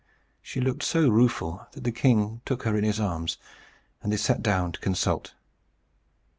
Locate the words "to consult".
4.71-5.35